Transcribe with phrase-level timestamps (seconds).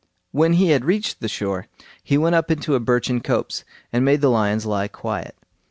[0.31, 1.67] When he had reached the shore
[2.01, 3.63] he went up into a birchen copse,
[3.93, 5.35] and made the lions lie quiet.